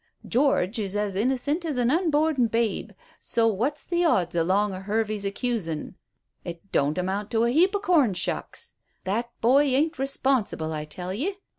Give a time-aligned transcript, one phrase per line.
[0.27, 5.25] George is as innocent as an unborn babe, so what's the odds along o' Hervey's
[5.25, 5.93] accusin'?
[6.43, 8.73] It don't amount to a heap o' corn shucks.
[9.03, 11.35] That boy ain't responsible, I tell ye.